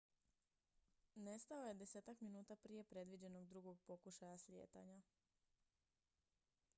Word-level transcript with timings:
nestao 1.15 1.65
je 1.67 1.73
desetak 1.73 2.21
minuta 2.21 2.55
prije 2.55 2.83
predviđenog 2.83 3.47
drugog 3.47 3.79
pokušaja 3.85 4.37
slijetanja 4.37 5.01